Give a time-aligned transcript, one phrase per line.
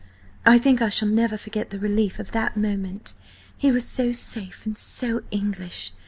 [0.47, 3.13] I think I shall never forget the relief of that moment!
[3.55, 5.93] He was so safe, and so English!